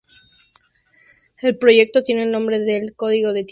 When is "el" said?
1.43-1.59, 2.23-2.31